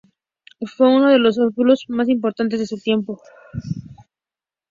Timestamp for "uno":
0.87-1.09